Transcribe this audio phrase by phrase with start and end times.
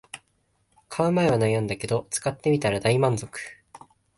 [0.89, 3.39] 買う前は悩んだけど使ってみたら大満足